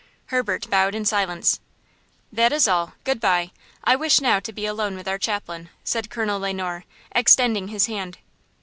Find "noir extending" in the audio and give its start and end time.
6.53-7.67